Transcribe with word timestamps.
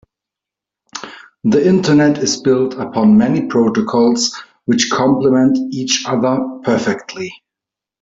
The 1.43 1.63
internet 1.63 2.17
is 2.17 2.41
built 2.41 2.73
upon 2.73 3.19
many 3.19 3.45
protocols 3.45 4.35
which 4.65 4.89
compliment 4.89 5.59
each 5.71 6.05
other 6.07 6.39
perfectly. 6.63 7.31